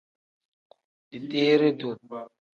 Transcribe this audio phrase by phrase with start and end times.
[1.09, 1.95] Dideere-duu.